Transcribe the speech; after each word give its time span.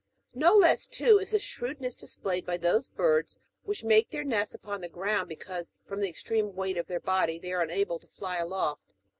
In^o 0.35 0.59
less, 0.59 0.87
too, 0.87 1.19
is 1.19 1.29
the 1.29 1.37
shrewdness 1.37 1.95
displayed 1.95 2.43
by 2.43 2.57
those 2.57 2.87
birds 2.87 3.37
which 3.61 3.83
make 3.83 4.09
their 4.09 4.23
nests 4.23 4.55
upon 4.55 4.81
the 4.81 4.89
ground, 4.89 5.29
because, 5.29 5.73
from 5.85 5.99
the 5.99 6.09
extreme 6.09 6.55
weight 6.55 6.77
of 6.79 6.87
their 6.87 6.99
body, 6.99 7.37
they 7.37 7.53
are 7.53 7.61
unable 7.61 7.99
to 7.99 8.07
fly 8.07 8.37
aloft. 8.37 8.95